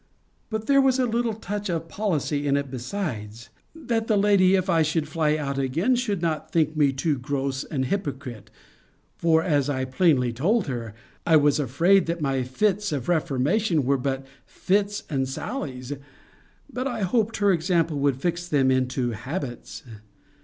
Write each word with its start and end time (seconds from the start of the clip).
But 0.49 0.65
there 0.65 0.81
was 0.81 0.97
a 0.97 1.05
little 1.05 1.35
touch 1.35 1.69
of 1.69 1.87
policy 1.87 2.47
in 2.47 2.57
it 2.57 2.71
besides; 2.71 3.49
that 3.75 4.07
the 4.07 4.17
lady, 4.17 4.55
if 4.55 4.67
I 4.67 4.81
should 4.81 5.07
fly 5.07 5.35
out 5.37 5.59
again, 5.59 5.95
should 5.95 6.23
not 6.23 6.51
think 6.51 6.75
me 6.75 6.91
too 6.91 7.19
gross 7.19 7.63
an 7.65 7.83
hypocrite: 7.83 8.49
for, 9.15 9.43
as 9.43 9.69
I 9.69 9.85
plainly 9.85 10.33
told 10.33 10.65
her, 10.65 10.95
I 11.23 11.35
was 11.35 11.59
afraid, 11.59 12.07
that 12.07 12.19
my 12.19 12.41
fits 12.41 12.91
of 12.91 13.09
reformation 13.09 13.83
were 13.85 13.95
but 13.99 14.25
fits 14.43 15.03
and 15.07 15.29
sallies; 15.29 15.93
but 16.67 16.87
I 16.87 17.01
hoped 17.03 17.37
her 17.37 17.51
example 17.53 17.99
would 17.99 18.15
fix 18.19 18.47
them 18.47 18.71
into 18.71 19.11
habits. 19.11 19.83